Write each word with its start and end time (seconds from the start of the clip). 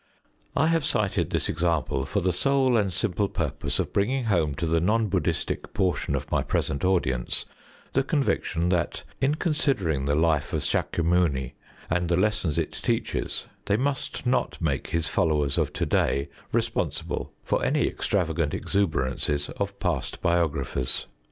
I 0.57 0.65
have 0.65 0.83
cited 0.83 1.29
this 1.29 1.47
example 1.47 2.07
for 2.07 2.21
the 2.21 2.33
sole 2.33 2.75
and 2.75 2.91
simple 2.91 3.29
purpose 3.29 3.77
of 3.77 3.93
bringing 3.93 4.23
home 4.23 4.55
to 4.55 4.65
the 4.65 4.79
non 4.81 5.11
Bud╠Żd╠Żhistic 5.11 5.73
portion 5.75 6.15
of 6.15 6.31
my 6.31 6.41
present 6.41 6.83
audience 6.83 7.45
the 7.93 8.01
conviction 8.01 8.69
that, 8.69 9.03
in 9.21 9.35
considering 9.35 10.05
the 10.05 10.15
life 10.15 10.53
of 10.53 10.61
S─ükya 10.63 11.05
Muni 11.05 11.53
and 11.87 12.09
the 12.09 12.17
lessons 12.17 12.57
it 12.57 12.71
teaches, 12.71 13.45
they 13.67 13.77
must 13.77 14.25
not 14.25 14.59
make 14.59 14.87
his 14.87 15.07
followers 15.07 15.59
of 15.59 15.71
to 15.73 15.85
day 15.85 16.29
responsible 16.51 17.31
for 17.43 17.63
any 17.63 17.85
extravagant 17.85 18.55
exuberances 18.55 19.49
of 19.49 19.77
past 19.79 20.19
biographers. 20.19 21.05